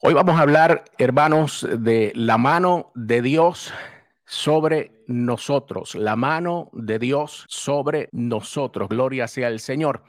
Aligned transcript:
Hoy 0.00 0.14
vamos 0.14 0.38
a 0.38 0.42
hablar, 0.42 0.84
hermanos, 0.96 1.66
de 1.76 2.12
la 2.14 2.38
mano 2.38 2.92
de 2.94 3.20
Dios 3.20 3.74
sobre 4.24 4.92
nosotros, 5.08 5.96
la 5.96 6.14
mano 6.14 6.70
de 6.72 7.00
Dios 7.00 7.46
sobre 7.48 8.08
nosotros. 8.12 8.88
Gloria 8.88 9.26
sea 9.26 9.48
el 9.48 9.58
Señor. 9.58 10.04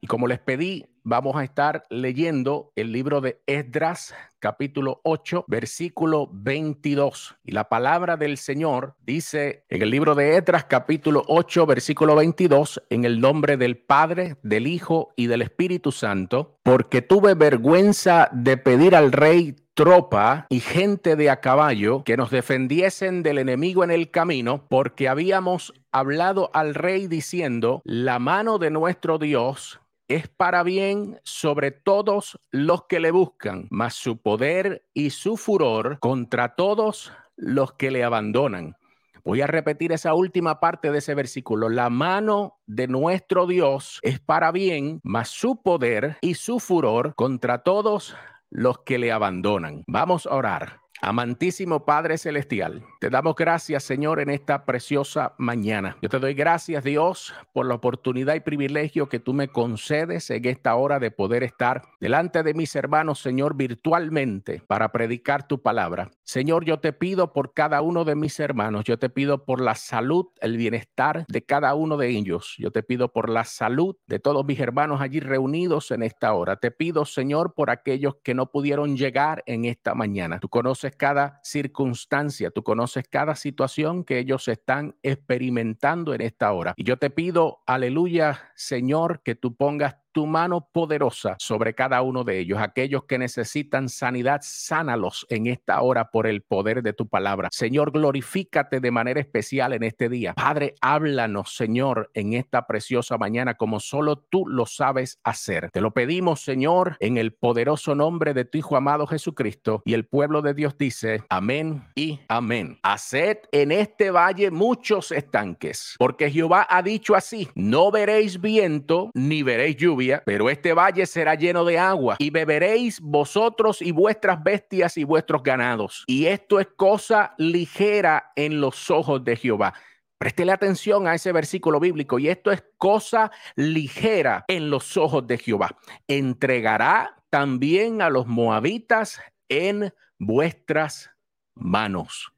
Y 0.00 0.06
como 0.06 0.28
les 0.28 0.38
pedí, 0.38 0.86
vamos 1.04 1.36
a 1.36 1.44
estar 1.44 1.84
leyendo 1.90 2.72
el 2.74 2.90
libro 2.90 3.20
de 3.20 3.40
Esdras, 3.46 4.14
capítulo 4.40 5.00
8, 5.04 5.44
versículo 5.46 6.28
22. 6.32 7.36
Y 7.44 7.52
la 7.52 7.68
palabra 7.68 8.16
del 8.16 8.38
Señor 8.38 8.96
dice 9.04 9.64
en 9.68 9.82
el 9.82 9.90
libro 9.90 10.14
de 10.14 10.36
Esdras, 10.36 10.64
capítulo 10.64 11.22
8, 11.28 11.66
versículo 11.66 12.16
22, 12.16 12.82
en 12.88 13.04
el 13.04 13.20
nombre 13.20 13.56
del 13.58 13.76
Padre, 13.76 14.36
del 14.42 14.66
Hijo 14.66 15.12
y 15.14 15.26
del 15.26 15.42
Espíritu 15.42 15.92
Santo, 15.92 16.58
porque 16.62 17.02
tuve 17.02 17.34
vergüenza 17.34 18.30
de 18.32 18.56
pedir 18.56 18.96
al 18.96 19.12
rey 19.12 19.56
tropa 19.74 20.46
y 20.48 20.60
gente 20.60 21.16
de 21.16 21.30
a 21.30 21.40
caballo 21.40 22.04
que 22.04 22.16
nos 22.16 22.30
defendiesen 22.30 23.22
del 23.22 23.38
enemigo 23.38 23.84
en 23.84 23.90
el 23.90 24.10
camino, 24.10 24.66
porque 24.68 25.08
habíamos 25.08 25.74
hablado 25.92 26.50
al 26.54 26.74
rey 26.74 27.08
diciendo, 27.08 27.82
la 27.84 28.18
mano 28.18 28.58
de 28.58 28.70
nuestro 28.70 29.18
Dios 29.18 29.80
es 30.08 30.28
para 30.28 30.62
bien 30.62 31.18
sobre 31.24 31.70
todos 31.70 32.38
los 32.50 32.84
que 32.84 33.00
le 33.00 33.10
buscan, 33.10 33.66
mas 33.70 33.94
su 33.94 34.18
poder 34.18 34.86
y 34.92 35.10
su 35.10 35.36
furor 35.36 35.98
contra 36.00 36.54
todos 36.54 37.12
los 37.36 37.72
que 37.72 37.90
le 37.90 38.04
abandonan. 38.04 38.76
Voy 39.24 39.40
a 39.40 39.46
repetir 39.46 39.92
esa 39.92 40.12
última 40.12 40.60
parte 40.60 40.92
de 40.92 40.98
ese 40.98 41.14
versículo. 41.14 41.70
La 41.70 41.88
mano 41.88 42.58
de 42.66 42.88
nuestro 42.88 43.46
Dios 43.46 43.98
es 44.02 44.20
para 44.20 44.52
bien, 44.52 45.00
mas 45.02 45.30
su 45.30 45.62
poder 45.62 46.18
y 46.20 46.34
su 46.34 46.60
furor 46.60 47.14
contra 47.14 47.62
todos 47.62 48.14
los 48.50 48.80
que 48.80 48.98
le 48.98 49.12
abandonan. 49.12 49.82
Vamos 49.86 50.26
a 50.26 50.34
orar. 50.34 50.83
Amantísimo 51.00 51.84
Padre 51.84 52.16
Celestial, 52.16 52.82
te 52.98 53.10
damos 53.10 53.34
gracias, 53.34 53.82
Señor, 53.82 54.20
en 54.20 54.30
esta 54.30 54.64
preciosa 54.64 55.34
mañana. 55.38 55.98
Yo 56.00 56.08
te 56.08 56.18
doy 56.18 56.34
gracias, 56.34 56.82
Dios, 56.84 57.34
por 57.52 57.66
la 57.66 57.74
oportunidad 57.74 58.34
y 58.34 58.40
privilegio 58.40 59.08
que 59.08 59.18
tú 59.18 59.34
me 59.34 59.48
concedes 59.48 60.30
en 60.30 60.46
esta 60.46 60.74
hora 60.76 61.00
de 61.00 61.10
poder 61.10 61.42
estar 61.42 61.82
delante 62.00 62.42
de 62.42 62.54
mis 62.54 62.74
hermanos, 62.76 63.20
Señor, 63.20 63.56
virtualmente 63.56 64.62
para 64.66 64.92
predicar 64.92 65.46
tu 65.46 65.60
palabra. 65.60 66.10
Señor, 66.22 66.64
yo 66.64 66.78
te 66.78 66.92
pido 66.92 67.32
por 67.32 67.52
cada 67.52 67.82
uno 67.82 68.04
de 68.04 68.14
mis 68.14 68.40
hermanos, 68.40 68.84
yo 68.84 68.98
te 68.98 69.10
pido 69.10 69.44
por 69.44 69.60
la 69.60 69.74
salud, 69.74 70.28
el 70.40 70.56
bienestar 70.56 71.26
de 71.28 71.44
cada 71.44 71.74
uno 71.74 71.96
de 71.96 72.08
ellos. 72.08 72.54
Yo 72.58 72.70
te 72.70 72.82
pido 72.82 73.12
por 73.12 73.28
la 73.28 73.44
salud 73.44 73.96
de 74.06 74.20
todos 74.20 74.46
mis 74.46 74.58
hermanos 74.58 75.00
allí 75.00 75.20
reunidos 75.20 75.90
en 75.90 76.02
esta 76.02 76.32
hora. 76.32 76.56
Te 76.56 76.70
pido, 76.70 77.04
Señor, 77.04 77.52
por 77.52 77.70
aquellos 77.70 78.16
que 78.22 78.32
no 78.32 78.50
pudieron 78.50 78.96
llegar 78.96 79.42
en 79.46 79.64
esta 79.66 79.94
mañana. 79.94 80.38
Tú 80.38 80.48
conoces 80.48 80.83
cada 80.92 81.40
circunstancia, 81.42 82.50
tú 82.50 82.62
conoces 82.62 83.04
cada 83.08 83.34
situación 83.34 84.04
que 84.04 84.18
ellos 84.18 84.48
están 84.48 84.96
experimentando 85.02 86.14
en 86.14 86.20
esta 86.20 86.52
hora. 86.52 86.74
Y 86.76 86.84
yo 86.84 86.98
te 86.98 87.10
pido, 87.10 87.62
aleluya, 87.66 88.52
Señor, 88.54 89.22
que 89.22 89.34
tú 89.34 89.56
pongas 89.56 89.96
tu 90.14 90.26
mano 90.26 90.68
poderosa 90.72 91.34
sobre 91.40 91.74
cada 91.74 92.00
uno 92.00 92.22
de 92.22 92.38
ellos. 92.38 92.60
Aquellos 92.60 93.04
que 93.04 93.18
necesitan 93.18 93.88
sanidad, 93.88 94.40
sánalos 94.42 95.26
en 95.28 95.48
esta 95.48 95.82
hora 95.82 96.10
por 96.10 96.28
el 96.28 96.40
poder 96.40 96.82
de 96.82 96.92
tu 96.92 97.08
palabra. 97.08 97.48
Señor, 97.50 97.90
glorifícate 97.90 98.78
de 98.78 98.90
manera 98.92 99.20
especial 99.20 99.72
en 99.72 99.82
este 99.82 100.08
día. 100.08 100.32
Padre, 100.34 100.76
háblanos, 100.80 101.56
Señor, 101.56 102.10
en 102.14 102.32
esta 102.32 102.66
preciosa 102.68 103.18
mañana 103.18 103.54
como 103.54 103.80
solo 103.80 104.16
tú 104.16 104.46
lo 104.46 104.66
sabes 104.66 105.18
hacer. 105.24 105.70
Te 105.72 105.80
lo 105.80 105.92
pedimos, 105.92 106.40
Señor, 106.42 106.96
en 107.00 107.16
el 107.16 107.32
poderoso 107.32 107.96
nombre 107.96 108.34
de 108.34 108.44
tu 108.44 108.58
Hijo 108.58 108.76
amado 108.76 109.08
Jesucristo. 109.08 109.82
Y 109.84 109.94
el 109.94 110.06
pueblo 110.06 110.42
de 110.42 110.54
Dios 110.54 110.78
dice, 110.78 111.24
amén 111.28 111.82
y 111.96 112.20
amén. 112.28 112.78
Haced 112.84 113.38
en 113.50 113.72
este 113.72 114.12
valle 114.12 114.52
muchos 114.52 115.10
estanques, 115.10 115.96
porque 115.98 116.30
Jehová 116.30 116.68
ha 116.70 116.82
dicho 116.82 117.16
así, 117.16 117.48
no 117.56 117.90
veréis 117.90 118.40
viento 118.40 119.10
ni 119.12 119.42
veréis 119.42 119.76
lluvia 119.76 120.03
pero 120.24 120.50
este 120.50 120.72
valle 120.72 121.06
será 121.06 121.34
lleno 121.34 121.64
de 121.64 121.78
agua 121.78 122.16
y 122.18 122.30
beberéis 122.30 123.00
vosotros 123.00 123.82
y 123.82 123.92
vuestras 123.92 124.42
bestias 124.42 124.96
y 124.96 125.04
vuestros 125.04 125.42
ganados. 125.42 126.04
Y 126.06 126.26
esto 126.26 126.60
es 126.60 126.68
cosa 126.76 127.34
ligera 127.38 128.32
en 128.36 128.60
los 128.60 128.90
ojos 128.90 129.24
de 129.24 129.36
Jehová. 129.36 129.74
Préstele 130.18 130.52
atención 130.52 131.06
a 131.06 131.14
ese 131.14 131.32
versículo 131.32 131.80
bíblico 131.80 132.18
y 132.18 132.28
esto 132.28 132.50
es 132.50 132.64
cosa 132.78 133.30
ligera 133.56 134.44
en 134.48 134.70
los 134.70 134.96
ojos 134.96 135.26
de 135.26 135.38
Jehová. 135.38 135.76
Entregará 136.08 137.22
también 137.30 138.00
a 138.00 138.10
los 138.10 138.26
moabitas 138.26 139.20
en 139.48 139.92
vuestras 140.18 141.10
manos. 141.54 142.33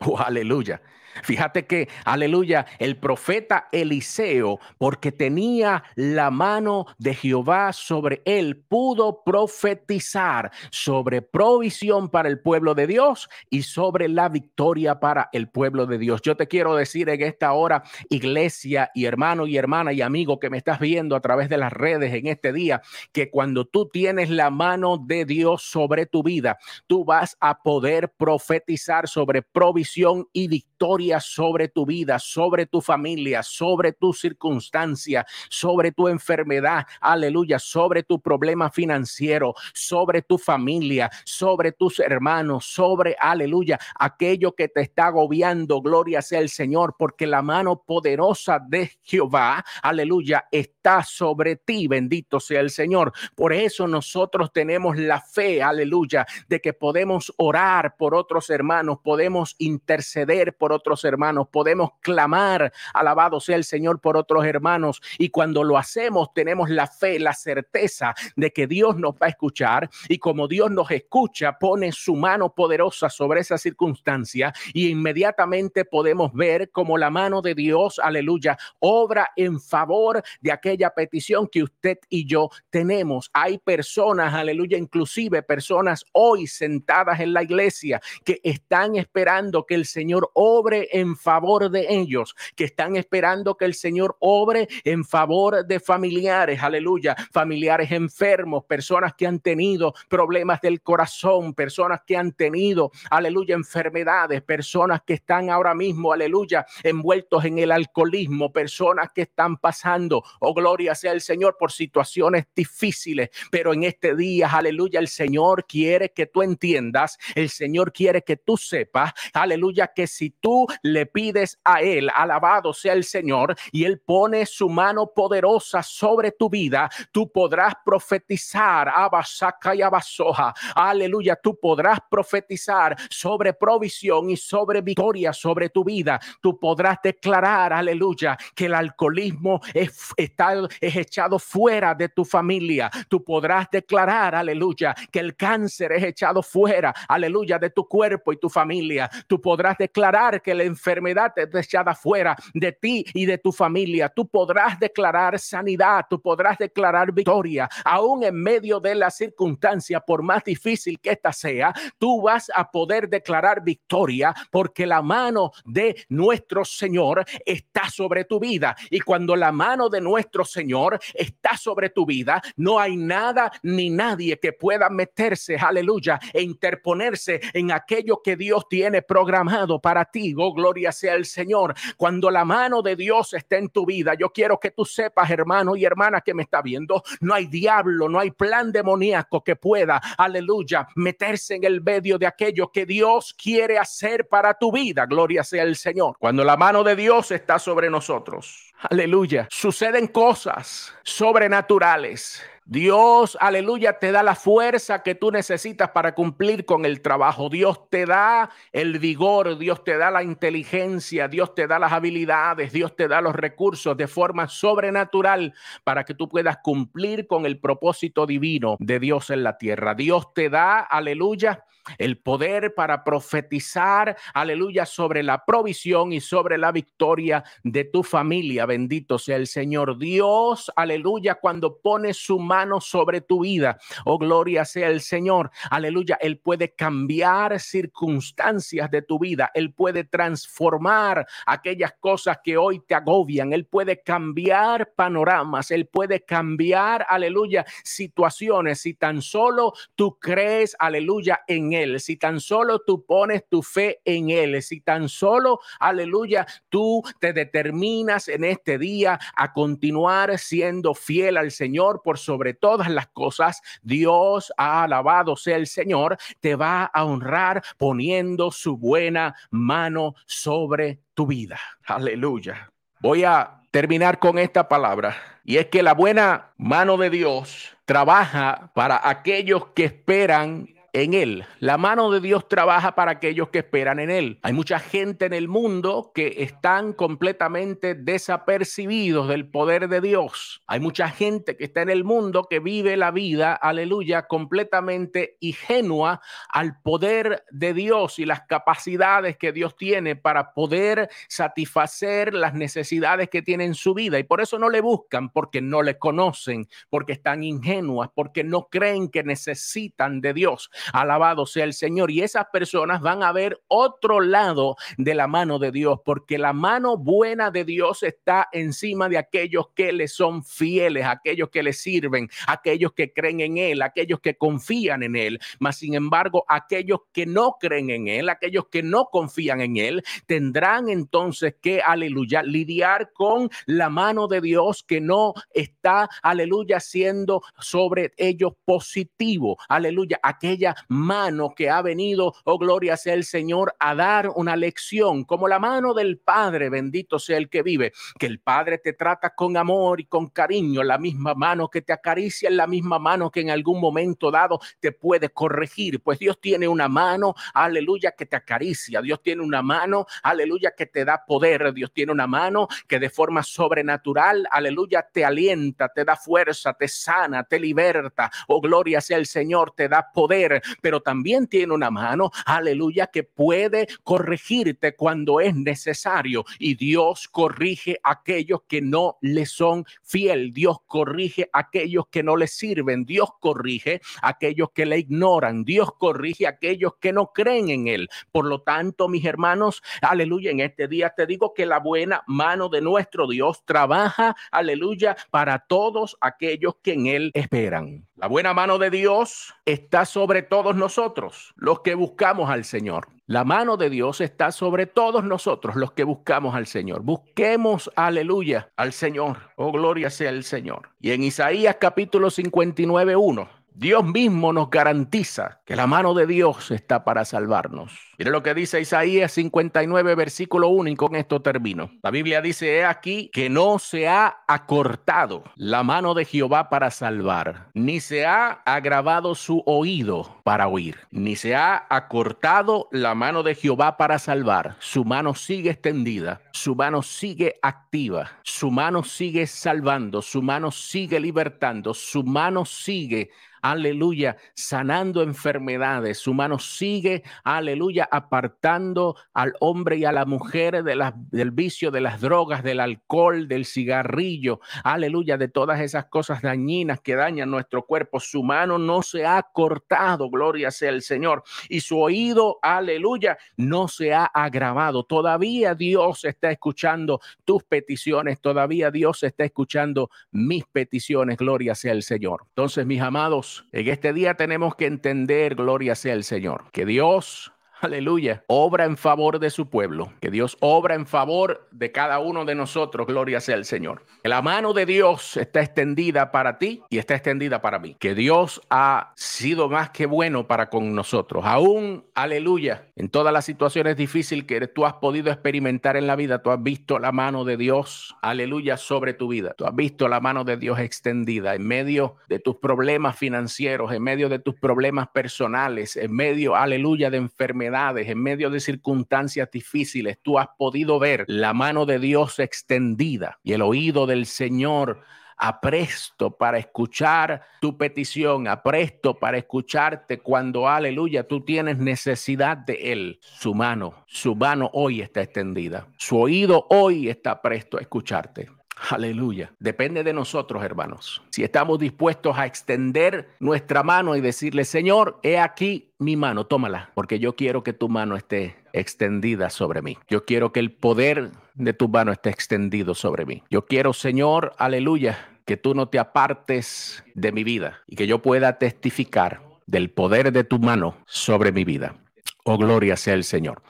Oh, 0.06 0.18
aleluya. 0.18 0.80
Fíjate 1.22 1.66
que, 1.66 1.88
aleluya, 2.04 2.66
el 2.78 2.96
profeta 2.96 3.68
Eliseo, 3.72 4.60
porque 4.78 5.12
tenía 5.12 5.84
la 5.94 6.30
mano 6.30 6.86
de 6.98 7.14
Jehová 7.14 7.72
sobre 7.72 8.22
él, 8.24 8.64
pudo 8.68 9.22
profetizar 9.24 10.50
sobre 10.70 11.22
provisión 11.22 12.10
para 12.10 12.28
el 12.28 12.40
pueblo 12.40 12.74
de 12.74 12.86
Dios 12.86 13.28
y 13.50 13.62
sobre 13.62 14.08
la 14.08 14.28
victoria 14.28 15.00
para 15.00 15.28
el 15.32 15.48
pueblo 15.48 15.86
de 15.86 15.98
Dios. 15.98 16.22
Yo 16.22 16.36
te 16.36 16.48
quiero 16.48 16.74
decir 16.76 17.08
en 17.08 17.22
esta 17.22 17.52
hora, 17.52 17.82
iglesia 18.10 18.90
y 18.94 19.04
hermano 19.06 19.46
y 19.46 19.56
hermana 19.56 19.92
y 19.92 20.02
amigo 20.02 20.38
que 20.38 20.50
me 20.50 20.58
estás 20.58 20.80
viendo 20.80 21.16
a 21.16 21.20
través 21.20 21.48
de 21.48 21.58
las 21.58 21.72
redes 21.72 22.12
en 22.12 22.26
este 22.26 22.52
día, 22.52 22.82
que 23.12 23.30
cuando 23.30 23.64
tú 23.64 23.88
tienes 23.88 24.30
la 24.30 24.50
mano 24.50 24.98
de 24.98 25.24
Dios 25.24 25.62
sobre 25.62 26.06
tu 26.06 26.22
vida, 26.22 26.58
tú 26.86 27.04
vas 27.04 27.36
a 27.40 27.62
poder 27.62 28.10
profetizar 28.10 29.08
sobre 29.08 29.42
provisión 29.42 29.85
y 30.32 30.48
victoria 30.48 31.20
sobre 31.20 31.68
tu 31.68 31.86
vida, 31.86 32.18
sobre 32.18 32.66
tu 32.66 32.80
familia, 32.80 33.42
sobre 33.42 33.92
tu 33.92 34.12
circunstancia, 34.12 35.24
sobre 35.48 35.92
tu 35.92 36.08
enfermedad, 36.08 36.86
aleluya, 37.00 37.58
sobre 37.58 38.02
tu 38.02 38.20
problema 38.20 38.70
financiero, 38.70 39.54
sobre 39.72 40.22
tu 40.22 40.38
familia, 40.38 41.10
sobre 41.24 41.72
tus 41.72 42.00
hermanos, 42.00 42.66
sobre, 42.66 43.16
aleluya, 43.18 43.78
aquello 43.98 44.52
que 44.52 44.68
te 44.68 44.82
está 44.82 45.06
agobiando, 45.06 45.80
gloria 45.80 46.20
sea 46.22 46.40
el 46.40 46.48
Señor, 46.48 46.94
porque 46.98 47.26
la 47.26 47.42
mano 47.42 47.82
poderosa 47.86 48.58
de 48.58 48.98
Jehová, 49.02 49.64
aleluya, 49.82 50.46
está 50.50 51.02
sobre 51.02 51.56
ti, 51.56 51.88
bendito 51.88 52.40
sea 52.40 52.60
el 52.60 52.70
Señor. 52.70 53.12
Por 53.34 53.52
eso 53.52 53.86
nosotros 53.86 54.52
tenemos 54.52 54.98
la 54.98 55.20
fe, 55.20 55.62
aleluya, 55.62 56.26
de 56.48 56.60
que 56.60 56.72
podemos 56.72 57.32
orar 57.38 57.96
por 57.96 58.14
otros 58.14 58.50
hermanos, 58.50 58.98
podemos 59.02 59.54
interceder 59.76 60.56
por 60.56 60.72
otros 60.72 61.04
hermanos, 61.04 61.48
podemos 61.48 61.90
clamar, 62.00 62.72
alabado 62.94 63.40
sea 63.40 63.56
el 63.56 63.64
Señor 63.64 64.00
por 64.00 64.16
otros 64.16 64.44
hermanos. 64.44 65.02
Y 65.18 65.28
cuando 65.28 65.62
lo 65.62 65.76
hacemos, 65.78 66.32
tenemos 66.34 66.70
la 66.70 66.86
fe, 66.86 67.18
la 67.18 67.34
certeza 67.34 68.14
de 68.36 68.50
que 68.52 68.66
Dios 68.66 68.96
nos 68.96 69.14
va 69.14 69.26
a 69.26 69.28
escuchar. 69.28 69.88
Y 70.08 70.18
como 70.18 70.48
Dios 70.48 70.70
nos 70.70 70.90
escucha, 70.90 71.58
pone 71.58 71.92
su 71.92 72.16
mano 72.16 72.54
poderosa 72.54 73.08
sobre 73.10 73.40
esa 73.40 73.58
circunstancia 73.58 74.52
y 74.72 74.88
inmediatamente 74.88 75.84
podemos 75.84 76.32
ver 76.32 76.70
como 76.70 76.96
la 76.96 77.10
mano 77.10 77.42
de 77.42 77.54
Dios, 77.54 78.00
aleluya, 78.02 78.56
obra 78.78 79.30
en 79.36 79.60
favor 79.60 80.22
de 80.40 80.52
aquella 80.52 80.90
petición 80.90 81.48
que 81.48 81.62
usted 81.62 81.98
y 82.08 82.26
yo 82.26 82.50
tenemos. 82.70 83.30
Hay 83.32 83.58
personas, 83.58 84.32
aleluya, 84.34 84.78
inclusive 84.78 85.42
personas 85.42 86.04
hoy 86.12 86.46
sentadas 86.46 87.20
en 87.20 87.32
la 87.32 87.42
iglesia 87.42 88.00
que 88.24 88.40
están 88.42 88.96
esperando 88.96 89.65
que 89.66 89.74
el 89.74 89.86
Señor 89.86 90.30
obre 90.34 90.88
en 90.92 91.16
favor 91.16 91.70
de 91.70 91.86
ellos, 91.88 92.34
que 92.54 92.64
están 92.64 92.96
esperando 92.96 93.56
que 93.56 93.64
el 93.64 93.74
Señor 93.74 94.16
obre 94.20 94.68
en 94.84 95.04
favor 95.04 95.66
de 95.66 95.80
familiares, 95.80 96.62
aleluya, 96.62 97.16
familiares 97.32 97.92
enfermos, 97.92 98.64
personas 98.64 99.14
que 99.14 99.26
han 99.26 99.40
tenido 99.40 99.94
problemas 100.08 100.60
del 100.60 100.80
corazón, 100.80 101.54
personas 101.54 102.00
que 102.06 102.16
han 102.16 102.32
tenido, 102.32 102.90
aleluya, 103.10 103.54
enfermedades, 103.54 104.42
personas 104.42 105.02
que 105.06 105.14
están 105.14 105.50
ahora 105.50 105.74
mismo, 105.74 106.12
aleluya, 106.12 106.66
envueltos 106.82 107.44
en 107.44 107.58
el 107.58 107.72
alcoholismo, 107.72 108.52
personas 108.52 109.10
que 109.14 109.22
están 109.22 109.56
pasando, 109.56 110.22
oh 110.40 110.54
gloria 110.54 110.94
sea 110.94 111.12
el 111.12 111.20
Señor, 111.20 111.56
por 111.58 111.72
situaciones 111.72 112.46
difíciles, 112.54 113.30
pero 113.50 113.72
en 113.72 113.84
este 113.84 114.14
día, 114.14 114.48
aleluya, 114.48 115.00
el 115.00 115.08
Señor 115.08 115.66
quiere 115.66 116.12
que 116.12 116.26
tú 116.26 116.42
entiendas, 116.42 117.18
el 117.34 117.50
Señor 117.50 117.92
quiere 117.92 118.22
que 118.22 118.36
tú 118.36 118.56
sepas, 118.56 119.12
aleluya, 119.32 119.55
que 119.94 120.06
si 120.06 120.30
tú 120.30 120.66
le 120.82 121.06
pides 121.06 121.58
a 121.64 121.80
Él, 121.80 122.10
alabado 122.14 122.72
sea 122.72 122.92
el 122.92 123.04
Señor, 123.04 123.56
y 123.72 123.84
Él 123.84 124.00
pone 124.00 124.46
su 124.46 124.68
mano 124.68 125.12
poderosa 125.14 125.82
sobre 125.82 126.32
tu 126.32 126.48
vida, 126.48 126.88
tú 127.12 127.30
podrás 127.30 127.74
profetizar, 127.84 128.88
abasaca 128.88 129.74
y 129.74 129.82
abasoja, 129.82 130.54
aleluya, 130.74 131.36
tú 131.36 131.58
podrás 131.58 131.98
profetizar 132.10 132.96
sobre 133.10 133.52
provisión 133.52 134.30
y 134.30 134.36
sobre 134.36 134.80
victoria 134.80 135.32
sobre 135.32 135.68
tu 135.68 135.84
vida, 135.84 136.20
tú 136.40 136.58
podrás 136.58 136.98
declarar, 137.02 137.72
aleluya, 137.72 138.36
que 138.54 138.66
el 138.66 138.74
alcoholismo 138.74 139.60
es, 139.74 140.12
está, 140.16 140.54
es 140.80 140.96
echado 140.96 141.38
fuera 141.38 141.94
de 141.94 142.08
tu 142.08 142.24
familia, 142.24 142.90
tú 143.08 143.22
podrás 143.22 143.68
declarar, 143.70 144.34
aleluya, 144.34 144.94
que 145.10 145.20
el 145.20 145.36
cáncer 145.36 145.92
es 145.92 146.04
echado 146.04 146.42
fuera, 146.42 146.94
aleluya, 147.08 147.58
de 147.58 147.70
tu 147.70 147.86
cuerpo 147.86 148.32
y 148.32 148.36
tu 148.36 148.48
familia, 148.48 149.10
podrás 149.46 149.78
declarar 149.78 150.42
que 150.42 150.56
la 150.56 150.64
enfermedad 150.64 151.32
es 151.36 151.54
echada 151.54 151.94
fuera 151.94 152.34
de 152.52 152.72
ti 152.72 153.04
y 153.14 153.26
de 153.26 153.38
tu 153.38 153.52
familia, 153.52 154.08
tú 154.08 154.26
podrás 154.26 154.76
declarar 154.80 155.38
sanidad, 155.38 156.04
tú 156.10 156.20
podrás 156.20 156.58
declarar 156.58 157.12
victoria, 157.12 157.68
aún 157.84 158.24
en 158.24 158.34
medio 158.34 158.80
de 158.80 158.96
la 158.96 159.08
circunstancia, 159.08 160.00
por 160.00 160.24
más 160.24 160.42
difícil 160.42 160.98
que 160.98 161.10
esta 161.10 161.32
sea, 161.32 161.72
tú 161.96 162.22
vas 162.22 162.50
a 162.52 162.68
poder 162.68 163.08
declarar 163.08 163.62
victoria 163.62 164.34
porque 164.50 164.84
la 164.84 165.00
mano 165.00 165.52
de 165.64 165.94
nuestro 166.08 166.64
Señor 166.64 167.24
está 167.44 167.88
sobre 167.88 168.24
tu 168.24 168.40
vida. 168.40 168.74
Y 168.90 168.98
cuando 168.98 169.36
la 169.36 169.52
mano 169.52 169.88
de 169.88 170.00
nuestro 170.00 170.44
Señor 170.44 170.98
está 171.14 171.56
sobre 171.56 171.90
tu 171.90 172.04
vida, 172.04 172.42
no 172.56 172.80
hay 172.80 172.96
nada 172.96 173.52
ni 173.62 173.90
nadie 173.90 174.40
que 174.40 174.52
pueda 174.52 174.90
meterse, 174.90 175.54
aleluya, 175.54 176.18
e 176.32 176.42
interponerse 176.42 177.40
en 177.52 177.70
aquello 177.70 178.20
que 178.24 178.34
Dios 178.34 178.64
tiene 178.68 179.02
programado 179.02 179.35
para 179.82 180.04
ti. 180.04 180.34
Oh, 180.36 180.52
gloria 180.52 180.92
sea 180.92 181.14
el 181.14 181.24
Señor. 181.24 181.74
Cuando 181.96 182.30
la 182.30 182.44
mano 182.44 182.82
de 182.82 182.96
Dios 182.96 183.34
está 183.34 183.56
en 183.56 183.68
tu 183.68 183.84
vida, 183.84 184.14
yo 184.14 184.30
quiero 184.30 184.58
que 184.58 184.70
tú 184.70 184.84
sepas, 184.84 185.30
hermano 185.30 185.76
y 185.76 185.84
hermana 185.84 186.20
que 186.20 186.34
me 186.34 186.42
está 186.42 186.62
viendo, 186.62 187.02
no 187.20 187.34
hay 187.34 187.46
diablo, 187.46 188.08
no 188.08 188.18
hay 188.18 188.30
plan 188.30 188.72
demoníaco 188.72 189.42
que 189.42 189.56
pueda, 189.56 190.00
aleluya, 190.16 190.88
meterse 190.96 191.56
en 191.56 191.64
el 191.64 191.82
medio 191.82 192.18
de 192.18 192.26
aquello 192.26 192.70
que 192.72 192.86
Dios 192.86 193.34
quiere 193.34 193.78
hacer 193.78 194.28
para 194.28 194.54
tu 194.54 194.72
vida. 194.72 195.06
Gloria 195.06 195.44
sea 195.44 195.62
el 195.62 195.76
Señor. 195.76 196.16
Cuando 196.18 196.44
la 196.44 196.56
mano 196.56 196.82
de 196.82 196.96
Dios 196.96 197.30
está 197.30 197.58
sobre 197.58 197.90
nosotros, 197.90 198.72
aleluya, 198.80 199.48
suceden 199.50 200.06
cosas 200.08 200.94
sobrenaturales 201.02 202.42
Dios, 202.68 203.38
aleluya, 203.40 204.00
te 204.00 204.10
da 204.10 204.24
la 204.24 204.34
fuerza 204.34 205.04
que 205.04 205.14
tú 205.14 205.30
necesitas 205.30 205.90
para 205.90 206.16
cumplir 206.16 206.64
con 206.64 206.84
el 206.84 207.00
trabajo. 207.00 207.48
Dios 207.48 207.88
te 207.88 208.06
da 208.06 208.50
el 208.72 208.98
vigor, 208.98 209.56
Dios 209.56 209.84
te 209.84 209.96
da 209.96 210.10
la 210.10 210.24
inteligencia, 210.24 211.28
Dios 211.28 211.54
te 211.54 211.68
da 211.68 211.78
las 211.78 211.92
habilidades, 211.92 212.72
Dios 212.72 212.96
te 212.96 213.06
da 213.06 213.20
los 213.20 213.36
recursos 213.36 213.96
de 213.96 214.08
forma 214.08 214.48
sobrenatural 214.48 215.54
para 215.84 216.02
que 216.02 216.14
tú 216.14 216.28
puedas 216.28 216.56
cumplir 216.56 217.28
con 217.28 217.46
el 217.46 217.60
propósito 217.60 218.26
divino 218.26 218.74
de 218.80 218.98
Dios 218.98 219.30
en 219.30 219.44
la 219.44 219.58
tierra. 219.58 219.94
Dios 219.94 220.34
te 220.34 220.50
da, 220.50 220.80
aleluya, 220.80 221.64
el 221.98 222.18
poder 222.18 222.74
para 222.74 223.04
profetizar, 223.04 224.16
aleluya, 224.34 224.86
sobre 224.86 225.22
la 225.22 225.44
provisión 225.44 226.12
y 226.12 226.20
sobre 226.20 226.58
la 226.58 226.72
victoria 226.72 227.44
de 227.62 227.84
tu 227.84 228.02
familia. 228.02 228.66
Bendito 228.66 229.18
sea 229.18 229.36
el 229.36 229.46
Señor 229.46 229.98
Dios, 229.98 230.70
aleluya, 230.76 231.36
cuando 231.36 231.78
pone 231.78 232.14
su 232.14 232.38
mano 232.38 232.80
sobre 232.80 233.20
tu 233.20 233.40
vida. 233.40 233.78
Oh, 234.04 234.18
gloria 234.18 234.64
sea 234.64 234.88
el 234.88 235.00
Señor, 235.00 235.50
aleluya. 235.70 236.18
Él 236.20 236.38
puede 236.38 236.74
cambiar 236.74 237.58
circunstancias 237.60 238.90
de 238.90 239.02
tu 239.02 239.18
vida. 239.18 239.50
Él 239.54 239.72
puede 239.72 240.04
transformar 240.04 241.26
aquellas 241.46 241.92
cosas 242.00 242.38
que 242.42 242.56
hoy 242.56 242.80
te 242.86 242.94
agobian. 242.94 243.52
Él 243.52 243.66
puede 243.66 244.02
cambiar 244.02 244.92
panoramas. 244.94 245.70
Él 245.70 245.86
puede 245.86 246.24
cambiar, 246.24 247.06
aleluya, 247.08 247.64
situaciones. 247.84 248.80
Si 248.80 248.94
tan 248.94 249.22
solo 249.22 249.72
tú 249.94 250.18
crees, 250.18 250.76
aleluya, 250.78 251.40
en 251.46 251.72
él, 251.82 252.00
si 252.00 252.16
tan 252.16 252.40
solo 252.40 252.80
tú 252.80 253.04
pones 253.04 253.48
tu 253.48 253.62
fe 253.62 254.00
en 254.04 254.30
Él, 254.30 254.62
si 254.62 254.80
tan 254.80 255.08
solo, 255.08 255.60
aleluya, 255.78 256.46
tú 256.68 257.02
te 257.20 257.32
determinas 257.32 258.28
en 258.28 258.44
este 258.44 258.78
día 258.78 259.18
a 259.36 259.52
continuar 259.52 260.38
siendo 260.38 260.94
fiel 260.94 261.36
al 261.36 261.50
Señor 261.50 262.02
por 262.02 262.18
sobre 262.18 262.54
todas 262.54 262.88
las 262.90 263.08
cosas, 263.08 263.60
Dios, 263.82 264.52
ha 264.56 264.84
alabado 264.84 265.36
sea 265.36 265.56
el 265.56 265.66
Señor, 265.66 266.16
te 266.40 266.56
va 266.56 266.84
a 266.84 267.04
honrar 267.04 267.62
poniendo 267.76 268.50
su 268.50 268.76
buena 268.76 269.34
mano 269.50 270.14
sobre 270.26 271.00
tu 271.14 271.26
vida. 271.26 271.58
Aleluya. 271.84 272.70
Voy 273.00 273.24
a 273.24 273.62
terminar 273.70 274.18
con 274.18 274.38
esta 274.38 274.68
palabra 274.68 275.16
y 275.44 275.58
es 275.58 275.66
que 275.66 275.82
la 275.82 275.94
buena 275.94 276.52
mano 276.56 276.96
de 276.96 277.10
Dios 277.10 277.76
trabaja 277.84 278.70
para 278.74 279.08
aquellos 279.08 279.68
que 279.68 279.84
esperan 279.84 280.68
en 280.96 281.12
Él. 281.12 281.44
La 281.60 281.76
mano 281.76 282.10
de 282.10 282.20
Dios 282.20 282.48
trabaja 282.48 282.94
para 282.94 283.10
aquellos 283.10 283.50
que 283.50 283.58
esperan 283.58 283.98
en 283.98 284.10
Él. 284.10 284.38
Hay 284.40 284.54
mucha 284.54 284.78
gente 284.78 285.26
en 285.26 285.34
el 285.34 285.46
mundo 285.46 286.10
que 286.14 286.36
están 286.38 286.94
completamente 286.94 287.94
desapercibidos 287.94 289.28
del 289.28 289.46
poder 289.46 289.88
de 289.88 290.00
Dios. 290.00 290.62
Hay 290.66 290.80
mucha 290.80 291.10
gente 291.10 291.58
que 291.58 291.64
está 291.64 291.82
en 291.82 291.90
el 291.90 292.02
mundo 292.02 292.46
que 292.48 292.60
vive 292.60 292.96
la 292.96 293.10
vida, 293.10 293.52
aleluya, 293.54 294.26
completamente 294.26 295.36
ingenua 295.40 296.22
al 296.48 296.80
poder 296.80 297.44
de 297.50 297.74
Dios 297.74 298.18
y 298.18 298.24
las 298.24 298.46
capacidades 298.46 299.36
que 299.36 299.52
Dios 299.52 299.76
tiene 299.76 300.16
para 300.16 300.54
poder 300.54 301.10
satisfacer 301.28 302.32
las 302.32 302.54
necesidades 302.54 303.28
que 303.28 303.42
tiene 303.42 303.66
en 303.66 303.74
su 303.74 303.92
vida. 303.92 304.18
Y 304.18 304.24
por 304.24 304.40
eso 304.40 304.58
no 304.58 304.70
le 304.70 304.80
buscan, 304.80 305.28
porque 305.28 305.60
no 305.60 305.82
le 305.82 305.98
conocen, 305.98 306.66
porque 306.88 307.12
están 307.12 307.44
ingenuas, 307.44 308.08
porque 308.14 308.44
no 308.44 308.68
creen 308.70 309.10
que 309.10 309.22
necesitan 309.24 310.22
de 310.22 310.32
Dios. 310.32 310.70
Alabado 310.92 311.46
sea 311.46 311.64
el 311.64 311.72
Señor. 311.72 312.10
Y 312.10 312.22
esas 312.22 312.46
personas 312.52 313.00
van 313.00 313.22
a 313.22 313.32
ver 313.32 313.60
otro 313.68 314.20
lado 314.20 314.76
de 314.96 315.14
la 315.14 315.26
mano 315.26 315.58
de 315.58 315.72
Dios, 315.72 316.00
porque 316.04 316.38
la 316.38 316.52
mano 316.52 316.96
buena 316.96 317.50
de 317.50 317.64
Dios 317.64 318.02
está 318.02 318.48
encima 318.52 319.08
de 319.08 319.18
aquellos 319.18 319.68
que 319.74 319.92
le 319.92 320.08
son 320.08 320.44
fieles, 320.44 321.04
aquellos 321.06 321.50
que 321.50 321.62
le 321.62 321.72
sirven, 321.72 322.28
aquellos 322.46 322.92
que 322.92 323.12
creen 323.12 323.40
en 323.40 323.58
Él, 323.58 323.82
aquellos 323.82 324.20
que 324.20 324.36
confían 324.36 325.02
en 325.02 325.16
Él. 325.16 325.40
Mas, 325.58 325.78
sin 325.78 325.94
embargo, 325.94 326.44
aquellos 326.48 327.00
que 327.12 327.26
no 327.26 327.56
creen 327.58 327.90
en 327.90 328.08
Él, 328.08 328.28
aquellos 328.28 328.68
que 328.68 328.82
no 328.82 329.06
confían 329.06 329.60
en 329.60 329.76
Él, 329.76 330.02
tendrán 330.26 330.88
entonces 330.88 331.54
que, 331.60 331.80
aleluya, 331.80 332.42
lidiar 332.42 333.12
con 333.12 333.50
la 333.66 333.88
mano 333.88 334.28
de 334.28 334.40
Dios 334.40 334.84
que 334.86 335.00
no 335.00 335.34
está, 335.52 336.08
aleluya, 336.22 336.80
siendo 336.80 337.42
sobre 337.58 338.12
ellos 338.16 338.52
positivo. 338.64 339.58
Aleluya, 339.68 340.18
aquella 340.22 340.74
mano 340.88 341.54
que 341.54 341.70
ha 341.70 341.82
venido, 341.82 342.34
oh 342.44 342.58
gloria 342.58 342.96
sea 342.96 343.14
el 343.14 343.24
Señor, 343.24 343.74
a 343.78 343.94
dar 343.94 344.30
una 344.34 344.56
lección, 344.56 345.24
como 345.24 345.48
la 345.48 345.58
mano 345.58 345.94
del 345.94 346.18
Padre, 346.18 346.68
bendito 346.70 347.18
sea 347.18 347.38
el 347.38 347.48
que 347.48 347.62
vive, 347.62 347.92
que 348.18 348.26
el 348.26 348.40
Padre 348.40 348.78
te 348.78 348.92
trata 348.92 349.34
con 349.34 349.56
amor 349.56 350.00
y 350.00 350.06
con 350.06 350.28
cariño, 350.28 350.82
la 350.82 350.98
misma 350.98 351.34
mano 351.34 351.68
que 351.68 351.82
te 351.82 351.92
acaricia, 351.92 352.50
la 352.50 352.66
misma 352.66 352.98
mano 352.98 353.30
que 353.30 353.40
en 353.40 353.50
algún 353.50 353.80
momento 353.80 354.30
dado 354.30 354.60
te 354.80 354.92
puede 354.92 355.30
corregir, 355.30 356.00
pues 356.02 356.18
Dios 356.18 356.40
tiene 356.40 356.68
una 356.68 356.88
mano, 356.88 357.34
aleluya, 357.54 358.12
que 358.12 358.26
te 358.26 358.36
acaricia, 358.36 359.00
Dios 359.00 359.22
tiene 359.22 359.42
una 359.42 359.62
mano, 359.62 360.06
aleluya, 360.22 360.72
que 360.76 360.86
te 360.86 361.04
da 361.04 361.24
poder, 361.26 361.72
Dios 361.72 361.92
tiene 361.92 362.12
una 362.12 362.26
mano 362.26 362.68
que 362.86 362.98
de 362.98 363.10
forma 363.10 363.42
sobrenatural, 363.42 364.46
aleluya, 364.50 365.06
te 365.12 365.24
alienta, 365.24 365.88
te 365.88 366.04
da 366.04 366.16
fuerza, 366.16 366.74
te 366.74 366.88
sana, 366.88 367.44
te 367.44 367.58
liberta, 367.58 368.30
oh 368.48 368.60
gloria 368.60 369.00
sea 369.00 369.18
el 369.18 369.26
Señor, 369.26 369.72
te 369.76 369.88
da 369.88 370.10
poder, 370.12 370.62
pero 370.80 371.00
también 371.00 371.46
tiene 371.46 371.74
una 371.74 371.90
mano, 371.90 372.30
aleluya, 372.44 373.06
que 373.06 373.22
puede 373.22 373.86
corregirte 374.02 374.94
cuando 374.94 375.40
es 375.40 375.54
necesario. 375.54 376.44
Y 376.58 376.74
Dios 376.74 377.28
corrige 377.28 377.98
a 378.02 378.12
aquellos 378.12 378.62
que 378.68 378.80
no 378.80 379.18
le 379.20 379.46
son 379.46 379.84
fiel. 380.02 380.52
Dios 380.52 380.78
corrige 380.86 381.48
a 381.52 381.60
aquellos 381.60 382.06
que 382.08 382.22
no 382.22 382.36
le 382.36 382.46
sirven. 382.46 383.04
Dios 383.04 383.30
corrige 383.40 384.00
a 384.22 384.28
aquellos 384.28 384.70
que 384.72 384.86
le 384.86 384.98
ignoran. 384.98 385.64
Dios 385.64 385.90
corrige 385.98 386.46
a 386.46 386.50
aquellos 386.50 386.94
que 387.00 387.12
no 387.12 387.32
creen 387.32 387.70
en 387.70 387.88
Él. 387.88 388.08
Por 388.32 388.46
lo 388.46 388.62
tanto, 388.62 389.08
mis 389.08 389.24
hermanos, 389.24 389.82
aleluya, 390.02 390.50
en 390.50 390.60
este 390.60 390.88
día 390.88 391.10
te 391.16 391.26
digo 391.26 391.54
que 391.54 391.66
la 391.66 391.78
buena 391.78 392.22
mano 392.26 392.68
de 392.68 392.80
nuestro 392.80 393.26
Dios 393.26 393.64
trabaja, 393.64 394.36
aleluya, 394.50 395.16
para 395.30 395.58
todos 395.60 396.16
aquellos 396.20 396.76
que 396.82 396.92
en 396.92 397.06
Él 397.06 397.30
esperan. 397.34 398.06
La 398.18 398.28
buena 398.28 398.54
mano 398.54 398.78
de 398.78 398.88
Dios 398.88 399.54
está 399.66 400.06
sobre 400.06 400.40
todos 400.40 400.74
nosotros, 400.74 401.52
los 401.54 401.80
que 401.80 401.94
buscamos 401.94 402.48
al 402.48 402.64
Señor. 402.64 403.08
La 403.26 403.44
mano 403.44 403.76
de 403.76 403.90
Dios 403.90 404.22
está 404.22 404.52
sobre 404.52 404.86
todos 404.86 405.22
nosotros, 405.22 405.76
los 405.76 405.92
que 405.92 406.02
buscamos 406.02 406.54
al 406.54 406.66
Señor. 406.66 407.02
Busquemos, 407.02 407.90
aleluya, 407.94 408.70
al 408.76 408.94
Señor. 408.94 409.50
Oh, 409.56 409.70
gloria 409.70 410.08
sea 410.08 410.30
el 410.30 410.44
Señor. 410.44 410.88
Y 410.98 411.10
en 411.10 411.24
Isaías 411.24 411.76
capítulo 411.78 412.30
59, 412.30 413.16
1, 413.16 413.48
Dios 413.74 414.02
mismo 414.02 414.50
nos 414.54 414.70
garantiza 414.70 415.60
que 415.66 415.76
la 415.76 415.86
mano 415.86 416.14
de 416.14 416.26
Dios 416.26 416.70
está 416.70 417.04
para 417.04 417.26
salvarnos. 417.26 417.92
Mire 418.18 418.30
lo 418.30 418.42
que 418.42 418.54
dice 418.54 418.80
Isaías 418.80 419.32
59, 419.32 420.14
versículo 420.14 420.68
1, 420.68 420.88
y 420.88 420.96
con 420.96 421.14
esto 421.16 421.42
termino. 421.42 421.90
La 422.02 422.10
Biblia 422.10 422.40
dice, 422.40 422.78
he 422.78 422.84
aquí 422.84 423.30
que 423.30 423.50
no 423.50 423.78
se 423.78 424.08
ha 424.08 424.38
acortado 424.48 425.44
la 425.54 425.82
mano 425.82 426.14
de 426.14 426.24
Jehová 426.24 426.70
para 426.70 426.90
salvar, 426.90 427.68
ni 427.74 428.00
se 428.00 428.24
ha 428.24 428.62
agravado 428.64 429.34
su 429.34 429.62
oído 429.66 430.40
para 430.44 430.66
oír, 430.66 430.96
ni 431.10 431.36
se 431.36 431.54
ha 431.54 431.86
acortado 431.90 432.88
la 432.90 433.14
mano 433.14 433.42
de 433.42 433.54
Jehová 433.54 433.98
para 433.98 434.18
salvar. 434.18 434.76
Su 434.78 435.04
mano 435.04 435.34
sigue 435.34 435.70
extendida, 435.70 436.40
su 436.52 436.74
mano 436.74 437.02
sigue 437.02 437.56
activa, 437.60 438.30
su 438.42 438.70
mano 438.70 439.02
sigue 439.02 439.46
salvando, 439.46 440.22
su 440.22 440.40
mano 440.40 440.70
sigue 440.70 441.20
libertando, 441.20 441.92
su 441.92 442.22
mano 442.22 442.64
sigue 442.64 443.30
aleluya, 443.70 444.36
sanando 444.54 445.22
enfermedades. 445.22 446.18
Su 446.18 446.34
mano 446.34 446.58
sigue, 446.58 447.22
aleluya, 447.44 448.05
apartando 448.10 449.16
al 449.32 449.54
hombre 449.60 449.96
y 449.96 450.04
a 450.04 450.12
la 450.12 450.24
mujer 450.24 450.82
de 450.82 450.96
del 451.30 451.50
vicio 451.50 451.90
de 451.90 452.00
las 452.00 452.20
drogas, 452.20 452.62
del 452.62 452.80
alcohol, 452.80 453.48
del 453.48 453.64
cigarrillo, 453.64 454.60
aleluya, 454.82 455.36
de 455.36 455.48
todas 455.48 455.80
esas 455.80 456.06
cosas 456.06 456.42
dañinas 456.42 457.00
que 457.00 457.14
dañan 457.14 457.50
nuestro 457.50 457.84
cuerpo. 457.84 458.20
Su 458.20 458.42
mano 458.42 458.78
no 458.78 459.02
se 459.02 459.26
ha 459.26 459.42
cortado, 459.42 460.30
gloria 460.30 460.70
sea 460.70 460.90
el 460.90 461.02
Señor, 461.02 461.42
y 461.68 461.80
su 461.80 461.98
oído, 461.98 462.58
aleluya, 462.62 463.38
no 463.56 463.88
se 463.88 464.14
ha 464.14 464.24
agravado. 464.24 465.04
Todavía 465.04 465.74
Dios 465.74 466.24
está 466.24 466.50
escuchando 466.50 467.20
tus 467.44 467.62
peticiones, 467.64 468.40
todavía 468.40 468.90
Dios 468.90 469.22
está 469.22 469.44
escuchando 469.44 470.10
mis 470.30 470.64
peticiones, 470.64 471.36
gloria 471.36 471.74
sea 471.74 471.92
el 471.92 472.02
Señor. 472.02 472.44
Entonces, 472.48 472.86
mis 472.86 473.00
amados, 473.00 473.66
en 473.72 473.88
este 473.88 474.12
día 474.12 474.34
tenemos 474.34 474.74
que 474.76 474.86
entender, 474.86 475.54
gloria 475.54 475.94
sea 475.94 476.14
el 476.14 476.24
Señor, 476.24 476.70
que 476.72 476.86
Dios 476.86 477.52
aleluya, 477.80 478.44
obra 478.46 478.84
en 478.84 478.96
favor 478.96 479.38
de 479.38 479.50
su 479.50 479.68
pueblo, 479.68 480.12
que 480.20 480.30
Dios 480.30 480.56
obra 480.60 480.94
en 480.94 481.06
favor 481.06 481.68
de 481.70 481.92
cada 481.92 482.18
uno 482.18 482.44
de 482.44 482.54
nosotros, 482.54 483.06
gloria 483.06 483.40
sea 483.40 483.56
el 483.56 483.64
Señor. 483.64 484.04
Que 484.22 484.28
la 484.28 484.42
mano 484.42 484.72
de 484.72 484.86
Dios 484.86 485.36
está 485.36 485.60
extendida 485.60 486.32
para 486.32 486.58
ti 486.58 486.82
y 486.90 486.98
está 486.98 487.14
extendida 487.14 487.60
para 487.60 487.78
mí, 487.78 487.96
que 487.98 488.14
Dios 488.14 488.60
ha 488.70 489.12
sido 489.16 489.68
más 489.68 489.90
que 489.90 490.06
bueno 490.06 490.46
para 490.46 490.70
con 490.70 490.94
nosotros, 490.94 491.44
aún, 491.44 492.04
aleluya, 492.14 492.88
en 492.96 493.08
todas 493.08 493.32
las 493.32 493.44
situaciones 493.44 493.96
difíciles 493.96 494.46
que 494.46 494.66
tú 494.68 494.86
has 494.86 494.94
podido 494.94 495.30
experimentar 495.30 495.96
en 495.96 496.06
la 496.06 496.16
vida, 496.16 496.42
tú 496.42 496.50
has 496.50 496.62
visto 496.62 496.98
la 496.98 497.12
mano 497.12 497.44
de 497.44 497.56
Dios, 497.56 498.16
aleluya, 498.22 498.76
sobre 498.76 499.14
tu 499.14 499.28
vida, 499.28 499.54
tú 499.56 499.66
has 499.66 499.74
visto 499.74 500.08
la 500.08 500.20
mano 500.20 500.44
de 500.44 500.56
Dios 500.56 500.78
extendida 500.78 501.54
en 501.54 501.66
medio 501.66 502.16
de 502.28 502.38
tus 502.38 502.56
problemas 502.56 503.16
financieros, 503.16 503.92
en 503.92 504.02
medio 504.02 504.28
de 504.28 504.38
tus 504.38 504.54
problemas 504.54 505.08
personales, 505.08 505.96
en 505.96 506.12
medio, 506.14 506.56
aleluya, 506.56 507.10
de 507.10 507.18
en 507.66 508.22
medio 508.22 508.50
de 508.50 508.60
circunstancias 508.60 509.50
difíciles, 509.50 510.18
tú 510.22 510.38
has 510.38 510.48
podido 510.56 510.98
ver 510.98 511.24
la 511.28 511.52
mano 511.52 511.86
de 511.86 511.98
Dios 511.98 512.38
extendida 512.38 513.38
y 513.42 513.52
el 513.52 513.62
oído 513.62 514.06
del 514.06 514.26
Señor 514.26 515.02
apresto 515.36 516.30
para 516.30 516.58
escuchar 516.58 517.42
tu 517.60 517.76
petición, 517.76 518.48
apresto 518.48 519.18
para 519.18 519.36
escucharte 519.38 520.18
cuando, 520.18 520.68
aleluya, 520.68 521.26
tú 521.26 521.42
tienes 521.42 521.78
necesidad 521.78 522.56
de 522.56 522.92
Él. 522.92 523.18
Su 523.20 523.54
mano, 523.54 524.04
su 524.06 524.34
mano 524.34 524.70
hoy 524.72 525.02
está 525.02 525.22
extendida. 525.22 525.86
Su 525.98 526.18
oído 526.18 526.66
hoy 526.70 527.08
está 527.08 527.42
presto 527.42 527.76
a 527.76 527.80
escucharte. 527.80 528.48
Aleluya. 528.90 529.52
Depende 529.58 530.04
de 530.04 530.12
nosotros, 530.12 530.62
hermanos. 530.62 531.22
Si 531.30 531.42
estamos 531.42 531.78
dispuestos 531.78 532.36
a 532.38 532.46
extender 532.46 533.30
nuestra 533.40 533.82
mano 533.82 534.14
y 534.16 534.20
decirle, 534.20 534.64
Señor, 534.64 535.18
he 535.22 535.38
aquí 535.38 535.90
mi 535.98 536.16
mano, 536.16 536.46
tómala, 536.46 536.90
porque 536.94 537.18
yo 537.18 537.34
quiero 537.34 537.62
que 537.62 537.72
tu 537.72 537.88
mano 537.88 538.16
esté 538.16 538.56
extendida 538.72 539.48
sobre 539.48 539.80
mí. 539.80 539.96
Yo 540.08 540.24
quiero 540.26 540.52
que 540.52 540.60
el 540.60 540.72
poder 540.72 541.30
de 541.54 541.72
tu 541.72 541.88
mano 541.88 542.12
esté 542.12 542.30
extendido 542.30 542.94
sobre 542.94 543.24
mí. 543.24 543.42
Yo 543.50 543.64
quiero, 543.64 543.94
Señor, 543.94 544.52
aleluya, 544.58 545.18
que 545.46 545.56
tú 545.56 545.74
no 545.74 545.88
te 545.88 545.98
apartes 545.98 547.02
de 547.14 547.32
mi 547.32 547.44
vida 547.44 547.80
y 547.86 547.96
que 547.96 548.06
yo 548.06 548.20
pueda 548.20 548.58
testificar 548.58 549.40
del 549.66 549.90
poder 549.90 550.32
de 550.32 550.44
tu 550.44 550.58
mano 550.58 550.96
sobre 551.06 551.50
mi 551.50 551.64
vida. 551.64 551.96
Oh, 552.44 552.58
gloria 552.58 552.96
sea 552.96 553.14
el 553.14 553.24
Señor. 553.24 553.62